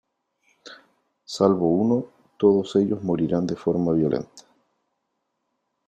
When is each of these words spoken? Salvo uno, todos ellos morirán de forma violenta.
Salvo 1.25 1.67
uno, 1.67 2.07
todos 2.39 2.75
ellos 2.75 3.03
morirán 3.03 3.45
de 3.45 3.55
forma 3.55 3.93
violenta. 3.93 4.41